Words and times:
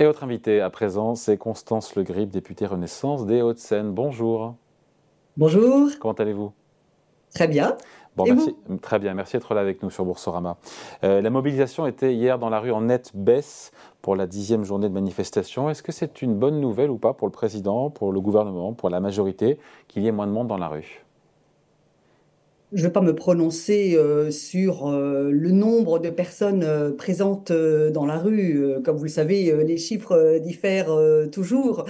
Et 0.00 0.04
votre 0.04 0.22
invité 0.22 0.60
à 0.60 0.70
présent, 0.70 1.16
c'est 1.16 1.36
Constance 1.36 1.96
Le 1.96 2.04
Grip, 2.04 2.30
députée 2.30 2.66
Renaissance 2.66 3.26
des 3.26 3.42
Hauts-de-Seine. 3.42 3.90
Bonjour. 3.90 4.54
Bonjour. 5.36 5.90
Comment 5.98 6.14
allez-vous? 6.14 6.52
Très 7.34 7.48
bien. 7.48 7.76
Bon, 8.14 8.24
merci, 8.24 8.54
très 8.80 9.00
bien, 9.00 9.12
merci 9.14 9.36
d'être 9.36 9.52
là 9.54 9.60
avec 9.60 9.82
nous 9.82 9.90
sur 9.90 10.04
Boursorama. 10.04 10.56
Euh, 11.02 11.20
la 11.20 11.30
mobilisation 11.30 11.84
était 11.88 12.14
hier 12.14 12.38
dans 12.38 12.48
la 12.48 12.60
rue 12.60 12.70
en 12.70 12.82
nette 12.82 13.10
baisse 13.12 13.72
pour 14.00 14.14
la 14.14 14.28
dixième 14.28 14.62
journée 14.62 14.88
de 14.88 14.94
manifestation. 14.94 15.68
Est-ce 15.68 15.82
que 15.82 15.90
c'est 15.90 16.22
une 16.22 16.36
bonne 16.36 16.60
nouvelle 16.60 16.90
ou 16.90 16.98
pas 16.98 17.12
pour 17.12 17.26
le 17.26 17.32
président, 17.32 17.90
pour 17.90 18.12
le 18.12 18.20
gouvernement, 18.20 18.74
pour 18.74 18.90
la 18.90 19.00
majorité, 19.00 19.58
qu'il 19.88 20.04
y 20.04 20.06
ait 20.06 20.12
moins 20.12 20.28
de 20.28 20.32
monde 20.32 20.46
dans 20.46 20.58
la 20.58 20.68
rue? 20.68 21.04
Je 22.72 22.82
ne 22.82 22.82
vais 22.88 22.92
pas 22.92 23.00
me 23.00 23.14
prononcer 23.14 23.94
euh, 23.96 24.30
sur 24.30 24.88
euh, 24.88 25.30
le 25.30 25.50
nombre 25.50 25.98
de 25.98 26.10
personnes 26.10 26.62
euh, 26.62 26.92
présentes 26.92 27.50
dans 27.50 28.04
la 28.04 28.18
rue. 28.18 28.62
Comme 28.84 28.96
vous 28.96 29.04
le 29.04 29.10
savez, 29.10 29.64
les 29.64 29.78
chiffres 29.78 30.38
diffèrent 30.38 30.94
toujours. 31.32 31.86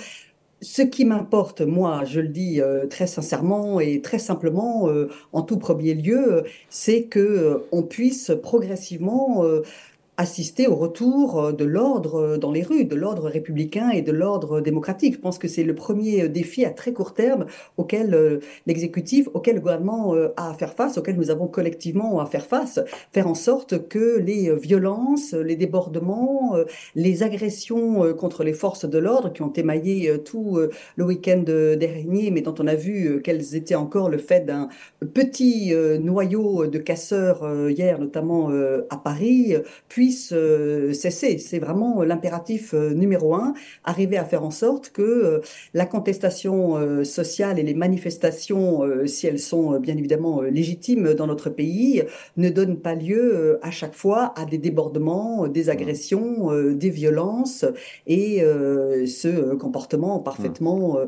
Ce 0.61 0.83
qui 0.83 1.05
m'importe, 1.05 1.61
moi, 1.61 2.03
je 2.05 2.21
le 2.21 2.29
dis 2.29 2.61
très 2.91 3.07
sincèrement 3.07 3.81
et 3.81 4.01
très 4.01 4.19
simplement, 4.19 4.89
en 5.33 5.43
tout 5.43 5.57
premier 5.57 5.95
lieu, 5.95 6.45
c'est 6.69 7.05
que 7.05 7.65
on 7.71 7.83
puisse 7.83 8.33
progressivement 8.43 9.45
assister 10.19 10.67
au 10.67 10.75
retour 10.75 11.41
euh, 11.41 11.53
de 11.53 11.65
l'ordre 11.65 12.17
euh, 12.17 12.37
dans 12.37 12.51
les 12.51 12.63
rues, 12.63 12.85
de 12.85 12.97
l'ordre 12.97 13.29
républicain 13.29 13.91
et 13.91 14.03
de 14.03 14.13
l'ordre 14.13 14.61
démocratique. 14.61 15.15
Je 15.15 15.21
pense 15.21 15.39
que 15.39 15.47
c'est 15.47 15.63
le 15.63 15.75
premier 15.75 16.25
euh, 16.25 16.29
défi 16.29 16.65
à 16.65 16.71
très 16.71 16.93
court 16.93 17.15
terme 17.15 17.47
auquel 17.77 18.41
l'exécutif, 18.67 19.29
auquel 19.33 19.55
le 19.55 19.61
gouvernement 19.61 20.15
a 20.37 20.51
à 20.51 20.55
faire 20.55 20.75
face, 20.75 20.99
auquel 20.99 21.17
nous 21.17 21.31
avons 21.31 21.47
collectivement 21.47 22.19
à 22.19 22.27
faire 22.27 22.45
face, 22.45 22.81
faire 23.13 23.29
en 23.29 23.35
sorte 23.35 23.87
que 23.89 24.19
les 24.19 24.53
violences, 24.57 25.35
les 25.35 25.55
débordements, 25.55 26.57
les 26.97 27.23
agressions 27.23 28.13
contre 28.15 28.43
les 28.43 28.53
forces 28.53 28.85
de 28.85 28.99
l'ordre 28.99 29.33
qui 29.33 29.43
ont 29.43 29.53
émaillé 29.53 30.19
tout 30.25 30.59
le 30.97 31.05
week-end 31.05 31.45
dernier, 31.47 32.33
mais 32.33 32.41
dont 32.41 32.55
on 32.59 32.67
a 32.67 32.75
vu 32.75 33.23
qu'elles 33.23 33.55
étaient 33.55 33.77
encore 33.77 34.11
le 34.11 34.19
fait 34.19 34.45
d'un 34.45 34.69
petit 35.15 35.73
noyau 36.01 36.67
de 36.67 36.79
casseurs 36.79 37.71
hier, 37.71 38.01
notamment 38.01 38.51
à 38.91 38.97
Paris, 38.97 39.55
puis 39.89 40.08
euh, 40.33 40.93
cesser. 40.93 41.39
C'est 41.39 41.59
vraiment 41.59 42.03
l'impératif 42.03 42.75
euh, 42.75 42.95
numéro 42.95 43.35
un, 43.35 43.55
arriver 43.85 44.17
à 44.17 44.25
faire 44.25 44.45
en 44.45 44.51
sorte 44.51 44.91
que 44.91 45.03
euh, 45.03 45.41
la 45.75 45.87
contestation 45.87 47.05
sociale 47.05 47.59
et 47.59 47.63
les 47.63 47.75
manifestations, 47.75 48.83
si 49.07 49.27
elles 49.27 49.39
sont 49.39 49.79
bien 49.79 49.97
évidemment 49.97 50.43
légitimes 50.43 51.15
dans 51.15 51.27
notre 51.27 51.51
pays, 51.51 52.03
ne 52.37 52.49
donnent 52.49 52.79
pas 52.79 52.95
lieu 52.95 53.59
à 53.63 53.71
chaque 53.71 53.95
fois 53.95 54.33
à 54.37 54.45
des 54.45 54.59
débordements, 54.59 55.49
des 55.49 55.65
mmh. 55.65 55.71
agressions, 55.71 56.73
des 56.73 56.91
violences 56.91 57.65
et 58.07 58.43
ce 59.07 59.55
comportement 59.55 60.19
parfaitement 60.19 60.99
euh, 60.99 61.07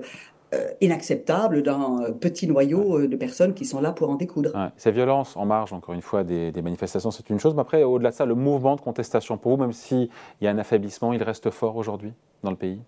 inacceptable 0.80 1.62
d'un 1.62 2.12
petit 2.20 2.46
noyau 2.46 2.98
euh, 2.98 3.08
de 3.08 3.16
personnes 3.16 3.54
qui 3.54 3.64
sont 3.64 3.80
là 3.80 3.92
pour 3.92 4.10
en 4.10 4.16
découdre. 4.16 4.52
Ces 4.76 4.90
violences 4.90 5.36
en 5.36 5.46
marge, 5.46 5.72
encore 5.72 5.94
une 5.94 6.02
fois, 6.02 6.24
des, 6.24 6.52
des 6.52 6.62
manifestations, 6.62 7.10
c'est 7.10 7.30
une 7.30 7.38
chose, 7.38 7.54
mais 7.54 7.60
après, 7.60 7.82
au-delà 7.84 8.10
de 8.10 8.14
ça, 8.14 8.26
le 8.26 8.34
mouvement 8.34 8.76
de 8.76 8.80
contestation, 8.80 9.38
pour 9.38 9.52
vous, 9.52 9.62
même 9.62 9.72
s'il 9.72 10.08
y 10.40 10.46
a 10.46 10.50
un 10.50 10.58
affaiblissement, 10.58 11.12
il 11.12 11.22
reste 11.22 11.50
fort 11.50 11.76
aujourd'hui 11.76 12.12
dans 12.42 12.50
le 12.50 12.56
pays? 12.56 12.80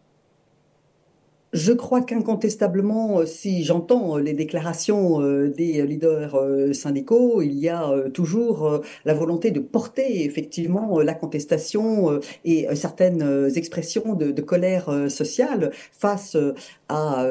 Je 1.53 1.73
crois 1.73 2.01
qu'incontestablement, 2.01 3.21
euh, 3.21 3.27
si 3.27 3.63
j'entends 3.63 4.17
euh, 4.17 4.23
les 4.23 4.33
déclarations 4.33 5.21
euh, 5.21 5.49
des 5.49 5.85
leaders 5.87 6.39
syndicaux, 6.73 7.43
il 7.43 7.59
y 7.59 7.69
a 7.69 7.93
toujours 8.15 8.81
la 9.05 9.15
volonté 9.15 9.51
de 9.51 9.61
porter 9.61 10.25
effectivement 10.25 11.01
la 11.01 11.15
contestation 11.15 12.21
et 12.45 12.67
certaines 12.75 13.51
expressions 13.55 14.15
de, 14.15 14.41
colère 14.41 14.91
sociale 15.09 15.73
face 15.93 16.37
à 16.89 17.27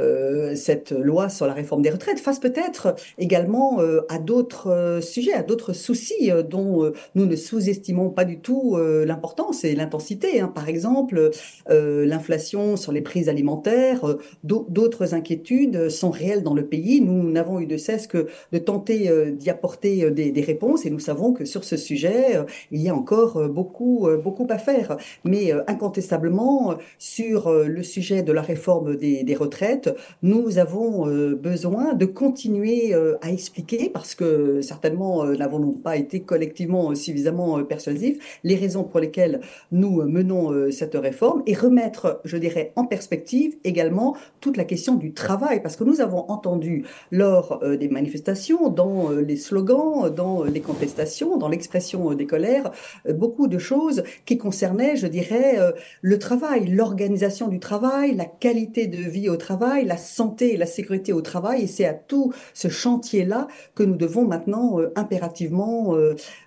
cette 0.55 0.91
loi 0.91 1.29
sur 1.29 1.47
la 1.47 1.53
réforme 1.53 1.81
des 1.81 1.89
retraites, 1.89 2.19
face 2.19 2.39
peut-être 2.39 2.95
également 3.17 3.79
à 4.09 4.19
d'autres 4.19 4.99
sujets, 5.01 5.33
à 5.33 5.43
d'autres 5.43 5.73
soucis 5.73 6.31
dont 6.49 6.91
nous 7.15 7.25
ne 7.25 7.35
sous-estimons 7.35 8.09
pas 8.09 8.25
du 8.25 8.39
tout 8.39 8.77
l'importance 8.77 9.63
et 9.63 9.75
l'intensité. 9.75 10.41
Hein. 10.41 10.51
Par 10.53 10.69
exemple, 10.69 11.31
l'inflation 11.69 12.77
sur 12.77 12.91
les 12.91 13.01
prix 13.01 13.29
alimentaires 13.29 14.10
d'autres 14.43 15.13
inquiétudes 15.13 15.89
sont 15.89 16.11
réelles 16.11 16.43
dans 16.43 16.53
le 16.53 16.65
pays. 16.65 17.01
Nous 17.01 17.29
n'avons 17.31 17.59
eu 17.59 17.65
de 17.65 17.77
cesse 17.77 18.07
que 18.07 18.27
de 18.51 18.57
tenter 18.57 19.09
euh, 19.09 19.31
d'y 19.31 19.49
apporter 19.49 20.03
euh, 20.03 20.11
des, 20.11 20.41
réponses 20.41 20.85
et 20.85 20.89
nous 20.89 20.99
savons 20.99 21.33
que 21.33 21.45
sur 21.45 21.63
ce 21.63 21.77
sujet, 21.77 22.35
euh, 22.35 22.43
il 22.71 22.81
y 22.81 22.89
a 22.89 22.95
encore 22.95 23.47
beaucoup, 23.49 24.07
beaucoup 24.23 24.47
à 24.49 24.57
faire. 24.57 24.97
Mais 25.23 25.51
incontestablement, 25.67 26.75
sur 26.97 27.51
le 27.51 27.83
sujet 27.83 28.23
de 28.23 28.31
la 28.31 28.41
réforme 28.41 28.95
des, 28.95 29.23
des 29.23 29.35
retraites, 29.35 29.95
nous 30.23 30.57
avons 30.57 31.05
besoin 31.35 31.93
de 31.93 32.05
continuer 32.05 32.93
à 33.21 33.29
expliquer, 33.29 33.89
parce 33.89 34.15
que 34.15 34.61
certainement 34.61 35.25
n'avons-nous 35.25 35.73
pas 35.73 35.97
été 35.97 36.21
collectivement 36.21 36.95
suffisamment 36.95 37.63
persuasifs, 37.63 38.39
les 38.43 38.55
raisons 38.55 38.83
pour 38.83 38.99
lesquelles 38.99 39.41
nous 39.71 40.01
menons 40.03 40.71
cette 40.71 40.95
réforme 40.95 41.43
et 41.45 41.53
remettre, 41.53 42.21
je 42.25 42.37
dirais, 42.37 42.73
en 42.75 42.85
perspective 42.85 43.55
également 43.63 44.00
toute 44.39 44.57
la 44.57 44.65
question 44.65 44.95
du 44.95 45.13
travail, 45.13 45.61
parce 45.61 45.75
que 45.75 45.83
nous 45.83 46.01
avons 46.01 46.29
entendu 46.29 46.85
lors 47.11 47.59
euh, 47.63 47.77
des 47.77 47.89
manifestations, 47.89 48.69
dans 48.69 49.11
euh, 49.11 49.21
les 49.21 49.37
slogans, 49.37 50.09
dans 50.09 50.43
euh, 50.43 50.49
les 50.49 50.61
contestations, 50.61 51.37
dans 51.37 51.49
l'expression 51.49 52.13
des 52.13 52.25
colères, 52.25 52.71
beaucoup 53.09 53.47
de 53.47 53.59
choses 53.59 54.03
qui 54.25 54.37
concernaient, 54.37 54.95
je 54.95 55.07
dirais, 55.07 55.57
le 56.01 56.17
travail, 56.19 56.67
l'organisation 56.67 57.47
du 57.47 57.59
travail, 57.59 58.15
la 58.15 58.25
qualité 58.25 58.87
de 58.87 58.97
vie 58.97 59.29
au 59.29 59.37
travail, 59.37 59.85
la 59.85 59.97
santé 59.97 60.53
et 60.53 60.57
la 60.57 60.65
sécurité 60.65 61.13
au 61.13 61.21
travail, 61.21 61.63
et 61.63 61.67
c'est 61.67 61.85
à 61.85 61.93
tout 61.93 62.33
ce 62.53 62.67
chantier-là 62.67 63.47
que 63.75 63.83
nous 63.83 63.95
devons 63.95 64.25
maintenant 64.25 64.79
impérativement 64.95 65.95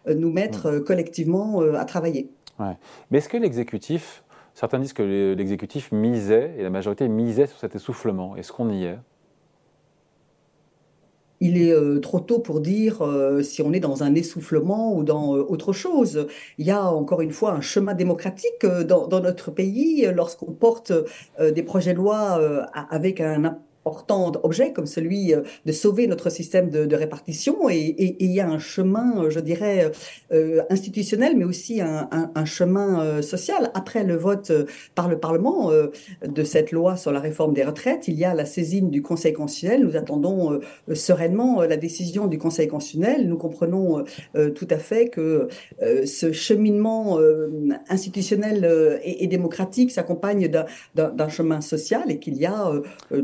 nous 0.06 0.32
mettre 0.32 0.70
mmh. 0.70 0.84
collectivement 0.84 1.60
à 1.60 1.84
travailler. 1.84 2.30
Ouais. 2.58 2.76
Mais 3.10 3.18
est-ce 3.18 3.28
que 3.28 3.36
l'exécutif 3.36 4.23
Certains 4.54 4.78
disent 4.78 4.92
que 4.92 5.34
l'exécutif 5.36 5.90
misait, 5.90 6.54
et 6.56 6.62
la 6.62 6.70
majorité 6.70 7.08
misait 7.08 7.46
sur 7.46 7.58
cet 7.58 7.74
essoufflement. 7.74 8.36
Est-ce 8.36 8.52
qu'on 8.52 8.70
y 8.70 8.84
est? 8.84 8.98
Il 11.40 11.60
est 11.60 11.72
euh, 11.72 11.98
trop 11.98 12.20
tôt 12.20 12.38
pour 12.38 12.60
dire 12.60 13.02
euh, 13.02 13.42
si 13.42 13.60
on 13.62 13.72
est 13.72 13.80
dans 13.80 14.04
un 14.04 14.14
essoufflement 14.14 14.94
ou 14.94 15.02
dans 15.02 15.36
euh, 15.36 15.44
autre 15.48 15.72
chose. 15.72 16.28
Il 16.58 16.66
y 16.66 16.70
a 16.70 16.84
encore 16.84 17.20
une 17.20 17.32
fois 17.32 17.50
un 17.52 17.60
chemin 17.60 17.94
démocratique 17.94 18.64
dans, 18.64 19.08
dans 19.08 19.20
notre 19.20 19.50
pays 19.50 20.06
lorsqu'on 20.14 20.52
porte 20.52 20.92
des 21.40 21.62
projets 21.64 21.92
de 21.92 21.98
loi 21.98 22.40
avec 22.72 23.20
un 23.20 23.58
important 23.84 24.32
objet 24.42 24.72
comme 24.72 24.86
celui 24.86 25.34
euh, 25.34 25.42
de 25.66 25.72
sauver 25.72 26.06
notre 26.06 26.30
système 26.30 26.70
de, 26.70 26.94
répartition 26.94 27.68
et, 27.68 28.16
il 28.20 28.30
y 28.30 28.40
a 28.40 28.48
un 28.48 28.58
chemin, 28.58 29.28
je 29.28 29.40
dirais, 29.40 29.90
euh, 30.32 30.62
institutionnel, 30.70 31.36
mais 31.36 31.44
aussi 31.44 31.80
un, 31.80 32.44
chemin 32.44 33.02
euh, 33.02 33.22
social. 33.22 33.70
Après 33.74 34.04
le 34.04 34.14
vote 34.14 34.52
par 34.94 35.08
le 35.08 35.18
Parlement 35.18 35.70
de 36.22 36.44
cette 36.44 36.70
loi 36.70 36.96
sur 36.96 37.10
la 37.10 37.20
réforme 37.20 37.52
des 37.52 37.64
retraites, 37.64 38.06
il 38.06 38.14
y 38.14 38.24
a 38.24 38.32
la 38.32 38.44
saisine 38.44 38.90
du 38.90 39.02
Conseil 39.02 39.32
constitutionnel. 39.32 39.84
Nous 39.84 39.96
attendons 39.96 40.60
sereinement 40.92 41.62
la 41.62 41.76
décision 41.76 42.26
du 42.26 42.38
Conseil 42.38 42.68
constitutionnel. 42.68 43.28
Nous 43.28 43.36
comprenons 43.36 44.04
tout 44.54 44.68
à 44.70 44.78
fait 44.78 45.08
que 45.08 45.48
ce 46.04 46.32
cheminement 46.32 47.18
institutionnel 47.88 49.00
et, 49.02 49.24
et 49.24 49.26
démocratique 49.26 49.90
s'accompagne 49.90 50.50
d'un 50.94 51.28
chemin 51.28 51.60
social 51.60 52.10
et 52.10 52.18
qu'il 52.18 52.36
y 52.36 52.46
a 52.46 52.72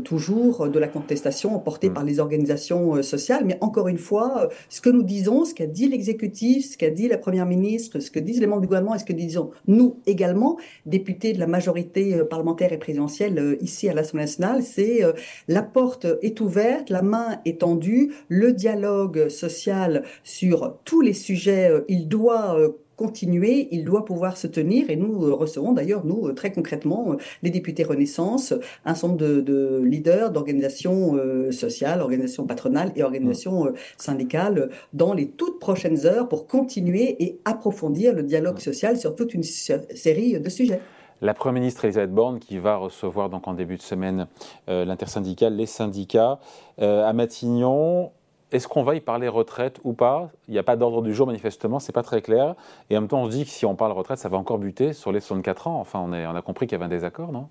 toujours 0.03 0.69
de 0.69 0.79
la 0.79 0.87
contestation 0.87 1.57
portée 1.59 1.89
mm. 1.89 1.93
par 1.93 2.03
les 2.03 2.19
organisations 2.19 2.95
euh, 2.95 3.01
sociales. 3.01 3.43
Mais 3.45 3.57
encore 3.61 3.87
une 3.87 3.97
fois, 3.97 4.43
euh, 4.43 4.47
ce 4.69 4.81
que 4.81 4.89
nous 4.89 5.03
disons, 5.03 5.45
ce 5.45 5.53
qu'a 5.53 5.67
dit 5.67 5.87
l'exécutif, 5.87 6.71
ce 6.71 6.77
qu'a 6.77 6.89
dit 6.89 7.07
la 7.07 7.17
première 7.17 7.45
ministre, 7.45 7.99
ce 7.99 8.11
que 8.11 8.19
disent 8.19 8.39
les 8.39 8.47
membres 8.47 8.61
du 8.61 8.67
gouvernement 8.67 8.95
et 8.95 8.99
ce 8.99 9.05
que 9.05 9.13
disons 9.13 9.51
nous 9.67 9.97
également, 10.05 10.57
députés 10.85 11.33
de 11.33 11.39
la 11.39 11.47
majorité 11.47 12.15
euh, 12.15 12.23
parlementaire 12.23 12.73
et 12.73 12.77
présidentielle 12.77 13.57
ici 13.61 13.89
à 13.89 13.93
l'Assemblée 13.93 14.23
nationale, 14.23 14.63
c'est 14.63 15.01
la 15.47 15.61
porte 15.61 16.07
est 16.21 16.39
ouverte, 16.41 16.89
la 16.89 17.01
main 17.01 17.39
est 17.45 17.61
tendue, 17.61 18.13
le 18.27 18.53
dialogue 18.53 19.29
social 19.29 20.03
sur 20.23 20.77
tous 20.85 21.01
les 21.01 21.13
sujets, 21.13 21.71
il 21.87 22.07
doit 22.07 22.57
continuer, 23.01 23.67
il 23.71 23.83
doit 23.83 24.05
pouvoir 24.05 24.37
se 24.37 24.45
tenir 24.45 24.91
et 24.91 24.95
nous 24.95 25.25
euh, 25.25 25.33
recevons 25.33 25.71
d'ailleurs, 25.71 26.05
nous, 26.05 26.27
euh, 26.27 26.33
très 26.33 26.51
concrètement, 26.51 27.13
euh, 27.13 27.15
les 27.41 27.49
députés 27.49 27.83
Renaissance, 27.83 28.53
un 28.85 28.93
certain 28.93 29.07
nombre 29.07 29.41
de, 29.41 29.81
leaders 29.83 30.29
d'organisations 30.29 31.17
sociales, 31.51 32.01
organisations 32.01 32.45
patronales 32.45 32.91
et 32.95 33.03
organisations 33.03 33.73
syndicales 33.97 34.69
dans 34.93 35.13
les 35.13 35.27
toutes 35.27 35.59
prochaines 35.59 36.05
heures 36.05 36.27
pour 36.27 36.45
continuer 36.47 37.15
et 37.23 37.39
approfondir 37.45 38.13
le 38.13 38.23
dialogue 38.23 38.59
social 38.59 38.97
sur 38.97 39.15
toute 39.15 39.33
une 39.33 39.43
série 39.43 40.39
de 40.39 40.49
sujets. 40.49 40.79
La 41.21 41.33
Première 41.33 41.61
ministre 41.61 41.85
Elisabeth 41.85 42.13
Borne 42.13 42.39
qui 42.39 42.59
va 42.59 42.77
recevoir 42.77 43.29
donc 43.29 43.47
en 43.47 43.53
début 43.53 43.77
de 43.77 43.81
semaine 43.81 44.27
l'intersyndicale, 44.67 45.55
les 45.55 45.65
syndicats 45.65 46.39
à 46.77 47.13
Matignon. 47.13 48.11
Est-ce 48.51 48.67
qu'on 48.67 48.83
va 48.83 48.95
y 48.95 49.01
parler 49.01 49.27
retraite 49.27 49.79
ou 49.83 49.93
pas? 49.93 50.29
Il 50.47 50.51
n'y 50.51 50.59
a 50.59 50.63
pas 50.63 50.75
d'ordre 50.75 51.01
du 51.01 51.13
jour 51.13 51.27
manifestement, 51.27 51.79
c'est 51.79 51.91
pas 51.91 52.03
très 52.03 52.21
clair. 52.21 52.55
Et 52.89 52.97
en 52.97 53.01
même 53.01 53.07
temps, 53.07 53.21
on 53.21 53.25
se 53.25 53.31
dit 53.31 53.45
que 53.45 53.51
si 53.51 53.65
on 53.65 53.75
parle 53.75 53.91
retraite, 53.93 54.17
ça 54.19 54.29
va 54.29 54.37
encore 54.37 54.57
buter 54.57 54.93
sur 54.93 55.11
les 55.11 55.19
64 55.19 55.67
ans. 55.67 55.79
Enfin, 55.79 55.99
on, 55.99 56.11
on 56.13 56.35
a 56.35 56.41
compris 56.41 56.67
qu'il 56.67 56.73
y 56.73 56.75
avait 56.75 56.85
un 56.85 56.89
désaccord, 56.89 57.31
non? 57.31 57.47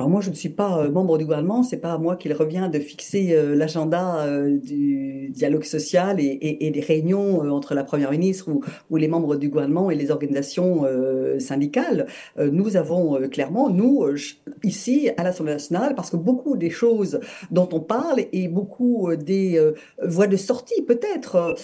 Alors 0.00 0.08
moi, 0.08 0.22
je 0.22 0.30
ne 0.30 0.34
suis 0.34 0.48
pas 0.48 0.78
euh, 0.78 0.90
membre 0.90 1.18
du 1.18 1.26
gouvernement, 1.26 1.62
c'est 1.62 1.76
pas 1.76 1.92
à 1.92 1.98
moi 1.98 2.16
qu'il 2.16 2.32
revient 2.32 2.70
de 2.72 2.78
fixer 2.78 3.34
euh, 3.34 3.54
l'agenda 3.54 4.24
euh, 4.24 4.56
du 4.56 5.28
dialogue 5.28 5.64
social 5.64 6.16
et, 6.18 6.70
des 6.70 6.80
réunions 6.80 7.40
entre 7.40 7.74
la 7.74 7.84
première 7.84 8.10
ministre 8.10 8.48
ou, 8.48 8.96
les 8.96 9.08
membres 9.08 9.36
du 9.36 9.50
gouvernement 9.50 9.90
et 9.90 9.94
les 9.94 10.10
organisations 10.10 10.84
syndicales. 11.38 12.06
nous 12.38 12.76
avons 12.76 13.20
clairement, 13.28 13.70
nous 13.70 14.04
ici 14.64 15.10
à 15.16 15.22
l'Assemblée 15.22 15.52
nationale, 15.52 15.94
parce 15.94 16.10
que 16.10 16.16
beaucoup 16.16 16.56
des 16.56 16.70
choses 16.70 17.20
dont 17.50 17.68
on 17.72 17.80
parle 17.80 18.22
et 18.32 18.48
beaucoup 18.48 19.14
des 19.14 19.60
voies 20.02 20.26
de 20.26 20.36
sortie 20.36 20.82
peut-être 20.82 21.54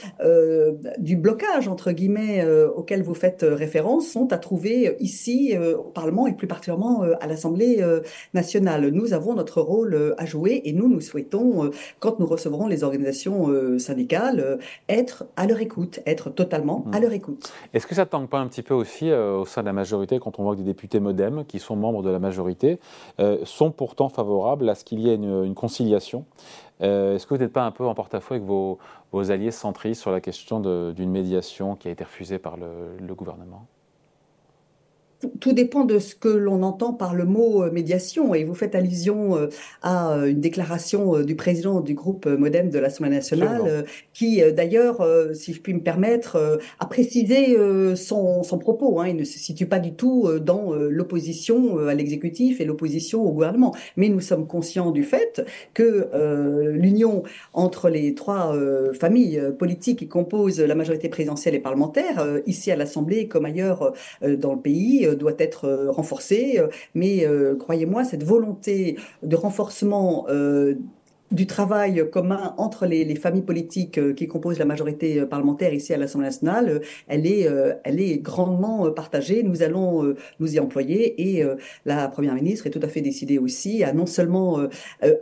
du 0.98 1.16
blocage 1.16 1.68
entre 1.68 1.92
guillemets 1.92 2.44
auquel 2.76 3.02
vous 3.02 3.14
faites 3.14 3.44
référence 3.48 4.08
sont 4.08 4.32
à 4.32 4.38
trouver 4.38 4.96
ici 5.00 5.56
au 5.58 5.90
Parlement 5.90 6.26
et 6.26 6.34
plus 6.34 6.46
particulièrement 6.46 7.02
à 7.20 7.26
l'Assemblée 7.26 7.82
nationale. 8.34 8.88
Nous 8.88 9.12
avons 9.12 9.34
notre 9.34 9.60
rôle 9.60 9.94
euh, 9.94 10.14
à 10.18 10.26
jouer 10.26 10.62
et 10.64 10.72
nous, 10.72 10.88
nous 10.88 11.00
souhaitons, 11.00 11.64
euh, 11.64 11.70
quand 12.00 12.20
nous 12.20 12.26
recevrons 12.26 12.66
les 12.66 12.84
organisations 12.84 13.48
euh, 13.48 13.78
syndicales, 13.78 14.58
être 14.88 15.26
à 15.36 15.46
leur 15.46 15.60
écoute, 15.60 16.00
être 16.06 16.30
totalement 16.30 16.84
à 16.92 16.98
hmm. 16.98 17.02
leur 17.02 17.12
écoute. 17.12 17.52
Est-ce 17.74 17.86
que 17.86 17.94
ça 17.94 18.02
ne 18.02 18.08
tangue 18.08 18.28
pas 18.28 18.38
un 18.38 18.46
petit 18.48 18.62
peu 18.62 18.74
aussi 18.74 19.12
au 19.12 19.44
sein 19.44 19.62
de 19.62 19.66
la 19.66 19.72
majorité 19.72 20.18
quand 20.18 20.38
on 20.38 20.42
voit 20.42 20.54
que 20.54 20.60
des 20.60 20.64
députés 20.64 21.00
modem, 21.00 21.44
qui 21.46 21.58
sont 21.58 21.76
membres 21.76 22.02
de 22.02 22.10
la 22.10 22.18
majorité, 22.18 22.78
sont 23.44 23.70
pourtant 23.70 24.08
favorables 24.08 24.68
à 24.68 24.74
ce 24.74 24.84
qu'il 24.84 25.00
y 25.00 25.10
ait 25.10 25.14
une, 25.14 25.54
conciliation? 25.54 26.24
Est-ce 26.80 27.26
que 27.26 27.34
vous 27.34 27.40
n'êtes 27.40 27.52
pas 27.52 27.64
un 27.64 27.70
peu 27.70 27.84
en 27.84 27.94
porte-à-faux 27.94 28.34
avec 28.34 28.46
vos, 28.46 28.78
alliés 29.30 29.50
centristes 29.50 30.00
sur 30.00 30.10
la 30.10 30.20
question 30.20 30.60
d'une 30.92 31.10
médiation 31.10 31.76
qui 31.76 31.88
a 31.88 31.90
été 31.90 32.04
refusée 32.04 32.38
par 32.38 32.56
le 32.56 33.14
gouvernement? 33.14 33.66
Tout 35.40 35.52
dépend 35.52 35.84
de 35.84 35.98
ce 35.98 36.14
que 36.14 36.28
l'on 36.28 36.62
entend 36.62 36.92
par 36.92 37.14
le 37.14 37.24
mot 37.24 37.62
euh, 37.62 37.70
médiation. 37.70 38.34
Et 38.34 38.44
vous 38.44 38.54
faites 38.54 38.74
allusion 38.74 39.36
euh, 39.36 39.48
à 39.82 40.12
euh, 40.12 40.26
une 40.26 40.40
déclaration 40.40 41.20
du 41.22 41.36
président 41.36 41.80
du 41.80 41.94
groupe 41.94 42.26
Modem 42.26 42.70
de 42.70 42.78
l'Assemblée 42.78 43.10
nationale, 43.10 43.84
qui 44.12 44.42
d'ailleurs, 44.52 45.06
si 45.34 45.52
je 45.52 45.60
puis 45.60 45.74
me 45.74 45.80
permettre, 45.80 46.60
a 46.78 46.86
précisé 46.86 47.56
son, 47.94 48.42
son 48.42 48.58
propos. 48.58 49.00
Hein. 49.00 49.08
Il 49.08 49.16
ne 49.16 49.24
se 49.24 49.38
situe 49.38 49.66
pas 49.66 49.78
du 49.78 49.94
tout 49.94 50.28
dans 50.40 50.72
l'opposition 50.74 51.78
à 51.78 51.94
l'exécutif 51.94 52.60
et 52.60 52.64
l'opposition 52.64 53.22
au 53.22 53.32
gouvernement. 53.32 53.74
Mais 53.96 54.08
nous 54.08 54.20
sommes 54.20 54.46
conscients 54.46 54.90
du 54.90 55.04
fait 55.04 55.44
que 55.74 56.08
l'union 56.72 57.22
entre 57.52 57.88
les 57.88 58.14
trois 58.14 58.56
familles 58.98 59.42
politiques 59.58 60.00
qui 60.00 60.08
composent 60.08 60.60
la 60.60 60.74
majorité 60.74 61.08
présidentielle 61.08 61.54
et 61.54 61.60
parlementaire, 61.60 62.26
ici 62.46 62.70
à 62.70 62.76
l'Assemblée 62.76 63.28
comme 63.28 63.44
ailleurs 63.44 63.92
dans 64.22 64.54
le 64.54 64.60
pays, 64.60 65.08
doit 65.16 65.34
être 65.38 65.64
euh, 65.64 65.90
renforcée. 65.90 66.58
Euh, 66.58 66.68
mais 66.94 67.26
euh, 67.26 67.56
croyez-moi, 67.56 68.04
cette 68.04 68.24
volonté 68.24 68.96
de 69.22 69.36
renforcement 69.36 70.26
du 71.32 71.46
travail 71.46 72.08
commun 72.10 72.54
entre 72.56 72.86
les, 72.86 73.16
familles 73.16 73.42
politiques 73.42 73.98
euh, 73.98 74.12
qui 74.12 74.28
composent 74.28 74.58
la 74.58 74.64
majorité 74.64 75.20
euh, 75.20 75.26
parlementaire 75.26 75.72
ici 75.72 75.92
à 75.92 75.96
l'Assemblée 75.96 76.26
nationale, 76.26 76.68
euh, 76.68 76.78
elle 77.08 77.26
est, 77.26 77.48
elle 77.84 78.00
est 78.00 78.18
grandement 78.18 78.90
partagée. 78.90 79.42
Nous 79.42 79.62
allons 79.62 80.14
nous 80.40 80.54
y 80.54 80.58
employer 80.58 81.38
et 81.38 81.44
la 81.84 82.08
Première 82.08 82.34
ministre 82.34 82.66
est 82.66 82.70
tout 82.70 82.80
à 82.82 82.88
fait 82.88 83.00
décidée 83.00 83.38
aussi 83.38 83.84
à 83.84 83.92
non 83.92 84.06
seulement 84.06 84.60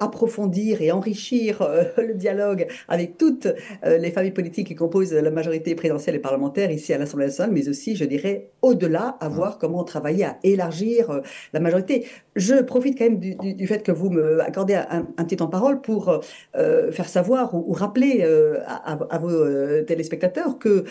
approfondir 0.00 0.82
et 0.82 0.90
enrichir 0.90 1.66
le 1.96 2.14
dialogue 2.14 2.66
avec 2.88 3.16
toutes 3.18 3.48
les 3.84 4.10
familles 4.10 4.32
politiques 4.32 4.68
qui 4.68 4.74
composent 4.74 5.12
la 5.12 5.30
majorité 5.30 5.74
présidentielle 5.74 6.16
et 6.16 6.20
parlementaire 6.20 6.70
ici 6.70 6.92
à 6.92 6.98
l'Assemblée 6.98 7.26
nationale, 7.26 7.52
mais 7.52 7.68
aussi, 7.68 7.96
je 7.96 8.04
dirais, 8.04 8.50
au-delà, 8.62 9.16
à 9.20 9.28
voir 9.28 9.58
comment 9.58 9.84
travailler 9.84 10.24
à 10.24 10.38
élargir 10.42 11.20
la 11.52 11.60
majorité. 11.60 12.06
Je 12.36 12.62
profite 12.62 12.98
quand 12.98 13.04
même 13.04 13.20
du, 13.20 13.66
fait 13.66 13.82
que 13.82 13.92
vous 13.92 14.10
me 14.10 14.40
accordez 14.40 14.74
un, 14.74 15.06
un 15.16 15.24
petit 15.24 15.36
temps 15.36 15.46
de 15.46 15.50
parole 15.50 15.80
pour 15.80 15.93
pour 15.94 16.20
euh, 16.56 16.90
faire 16.90 17.08
savoir 17.08 17.54
ou, 17.54 17.72
rappeler 17.72 18.22
euh, 18.22 18.58
à, 18.66 19.18
vos 19.18 19.30
euh, 19.30 19.84
téléspectateurs 19.84 20.58
que 20.58 20.84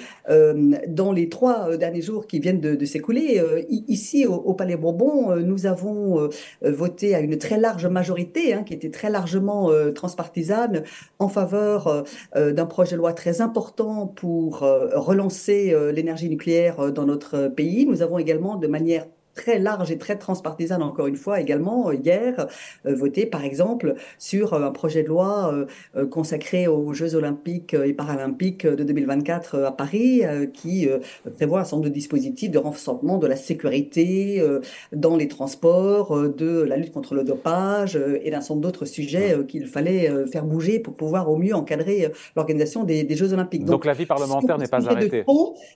dans 0.88 1.12
les 1.12 1.28
trois 1.28 1.76
derniers 1.76 2.02
jours 2.02 2.26
qui 2.26 2.40
viennent 2.40 2.62
de, 2.62 2.86
s'écouler, 2.86 3.42
ici 3.70 4.26
au, 4.26 4.54
Palais 4.54 4.78
Bourbon, 4.78 5.36
nous 5.36 5.66
avons 5.66 6.30
voté 6.62 7.16
à 7.16 7.20
une 7.20 7.38
très 7.38 7.58
large 7.58 7.86
majorité, 7.86 8.54
hein, 8.54 8.64
qui 8.64 8.74
était 8.74 8.92
très 8.92 9.10
largement 9.10 9.72
transpartisane, 9.94 10.84
en 11.20 11.28
faveur 11.28 12.04
d'un 12.36 12.66
projet 12.66 12.94
de 12.94 12.98
loi 12.98 13.14
très 13.14 13.42
important 13.42 14.08
pour 14.08 14.60
relancer 14.60 15.76
l'énergie 15.94 16.30
nucléaire 16.30 16.92
dans 16.92 17.06
notre 17.06 17.48
pays. 17.48 17.86
Nous 17.86 18.02
avons 18.02 18.20
également 18.20 18.56
de 18.56 18.68
manière 18.68 19.06
très 19.36 19.60
large 19.60 19.92
et 19.92 19.98
très 19.98 20.18
transpartisane, 20.18 20.84
encore 20.84 21.08
une 21.08 21.16
fois, 21.16 21.40
également 21.40 21.90
euh, 21.90 21.96
hier, 21.96 22.48
euh, 22.86 22.96
voté 22.96 23.26
par 23.26 23.44
exemple 23.44 23.96
sur 24.20 24.54
euh, 24.54 24.64
un 24.64 24.72
projet 24.72 25.04
de 25.04 25.08
loi 25.08 25.54
consacré 26.10 26.68
aux 26.68 26.94
Jeux 26.94 27.16
olympiques 27.16 27.74
et 27.74 27.94
paralympiques 27.94 28.66
de 28.66 28.84
2024 28.84 29.60
à 29.64 29.72
Paris, 29.72 30.22
qui 30.54 30.88
prévoit 31.36 31.62
un 31.62 31.64
certain 31.64 31.78
nombre 31.78 31.90
de 31.90 31.94
dispositifs 31.94 32.52
de 32.52 32.58
renforcement 32.58 33.18
de 33.18 33.28
la 33.28 33.36
sécurité 33.36 34.44
dans 34.92 35.16
les 35.16 35.28
transports, 35.28 36.30
de 36.30 36.62
la 36.62 36.78
lutte 36.78 36.92
contre 36.92 37.16
le 37.16 37.24
dopage 37.24 37.96
et 37.96 38.32
d'un 38.32 38.42
certain 38.42 38.56
nombre 38.56 38.64
d'autres 38.64 38.86
sujets 38.86 39.38
qu'il 39.48 39.68
fallait 39.68 40.10
faire 40.28 40.46
bouger 40.46 40.80
pour 40.80 40.96
pouvoir 40.96 41.30
au 41.30 41.38
mieux 41.38 41.56
encadrer 41.56 42.12
l'organisation 42.36 42.84
des, 42.84 43.08
Jeux 43.16 43.34
olympiques. 43.34 43.66
Donc, 43.66 43.86
la 43.86 43.94
vie 43.94 44.06
parlementaire 44.06 44.58
n'est 44.58 44.68
pas 44.68 44.88
arrêtée. 44.88 45.26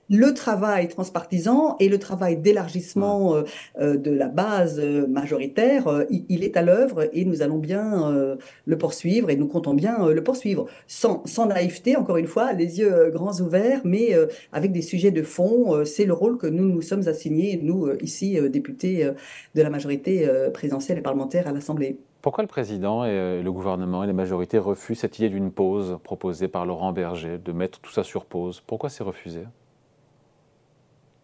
le 0.10 0.34
travail 0.34 0.88
transpartisan 0.88 1.76
et 1.80 1.90
le 1.90 2.00
travail 2.00 2.38
d'élargissement 2.38 3.44
de 3.80 4.12
la 4.12 4.28
base 4.28 4.80
euh, 4.80 5.08
majoritaire, 5.08 5.88
euh, 5.88 6.06
il, 6.10 6.44
est 6.44 6.58
à 6.58 6.62
l'œuvre 6.62 7.10
et 7.14 7.26
nous 7.26 7.42
allons 7.42 7.58
bien 7.58 8.38
le 8.66 8.78
poursuivre 8.78 9.30
et 9.30 9.36
nous 9.36 9.48
comptons 9.48 9.74
bien 9.74 10.08
le 10.10 10.24
poursuivre. 10.24 10.68
Sans, 10.88 11.26
sans, 11.26 11.48
naïveté, 11.48 11.96
encore 11.96 12.18
une 12.18 12.28
fois, 12.28 12.54
les 12.54 12.80
yeux 12.80 13.10
grands 13.12 13.40
ouverts, 13.42 13.82
mais 13.84 14.16
avec 14.52 14.72
des 14.72 14.82
sujets 14.82 15.12
de 15.12 15.24
fond. 15.24 15.84
C'est 15.86 16.06
le 16.06 16.14
rôle 16.14 16.38
que 16.38 16.48
nous 16.48 16.66
nous 16.66 16.82
sommes 16.82 17.08
assignés, 17.08 17.60
nous, 17.62 17.90
ici, 18.02 18.38
députés 18.50 19.10
de 19.56 19.62
la 19.62 19.70
majorité 19.70 20.28
présidentielle 20.54 20.98
et 20.98 21.02
parlementaire 21.02 21.48
à 21.48 21.52
l'Assemblée. 21.52 21.98
Pourquoi 22.22 22.44
le 22.44 22.48
président 22.48 23.06
et 23.06 23.42
le 23.42 23.52
gouvernement 23.52 24.04
et 24.04 24.08
les 24.08 24.14
majorités 24.14 24.58
refusent 24.58 25.00
cette 25.00 25.20
idée 25.20 25.30
d'une 25.30 25.52
pause 25.52 25.98
proposée 26.04 26.48
par 26.48 26.66
Laurent 26.66 26.92
Berger, 26.92 27.38
de 27.38 27.52
mettre 27.52 27.80
tout 27.80 27.92
ça 27.92 28.04
sur 28.04 28.26
pause? 28.26 28.62
Pourquoi 28.66 28.90
c'est 28.90 29.04
refusé? 29.04 29.42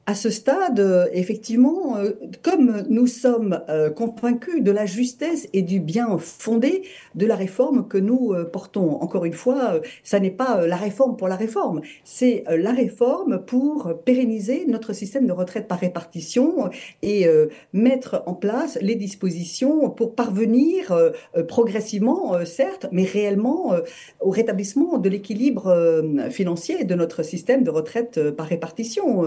À 0.06 0.16
ce 0.16 0.30
stade, 0.30 0.82
euh, 0.82 1.08
effectivement, 1.14 1.96
euh, 1.98 2.12
comme 2.42 2.84
nous 2.90 3.08
sommes 3.08 3.62
euh, 3.70 3.90
convaincus 3.90 4.62
de 4.62 4.72
la 4.72 4.86
justesse 4.86 5.48
et 5.54 5.62
du 5.62 5.80
bien 5.80 6.18
fondé 6.18 6.84
de 7.16 7.26
la 7.26 7.36
réforme 7.36 7.88
que 7.88 7.98
nous 7.98 8.36
portons, 8.52 9.02
encore 9.02 9.24
une 9.24 9.34
fois, 9.34 9.80
ça 10.04 10.20
n'est 10.20 10.32
pas 10.32 10.66
la 10.66 10.76
réforme 10.76 11.16
pour 11.16 11.28
la 11.28 11.36
réforme, 11.36 11.82
c'est 12.04 12.44
la 12.50 12.72
réforme 12.72 13.44
pour 13.46 13.94
pérenniser 14.04 14.66
notre 14.68 14.94
système 14.94 15.28
de 15.28 15.32
retraite 15.32 15.68
par 15.68 15.80
répartition 15.80 16.70
et 17.02 17.28
mettre 17.72 18.24
en 18.26 18.34
place 18.34 18.78
les 18.82 18.96
dispositions 18.96 19.90
pour 19.90 20.16
parvenir 20.16 20.96
progressivement, 21.48 22.44
certes, 22.46 22.88
mais 22.92 23.04
réellement 23.04 23.76
au 24.20 24.32
rétablissement 24.32 24.98
de 24.98 25.10
l'équilibre 25.10 26.04
financier 26.32 26.84
de 26.84 26.96
notre 26.96 27.24
système 27.24 27.64
de 27.64 27.70
retraite 27.70 28.32
par 28.32 28.48
répartition 28.48 29.24